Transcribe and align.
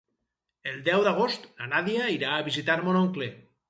El 0.71 0.79
deu 0.87 1.05
d'agost 1.09 1.47
na 1.59 1.71
Nàdia 1.77 2.11
irà 2.19 2.35
a 2.41 2.45
visitar 2.53 2.83
mon 2.91 3.03
oncle. 3.09 3.35